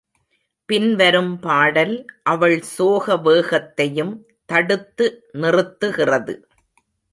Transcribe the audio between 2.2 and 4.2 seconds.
அவள் சோக வேகத்தையும்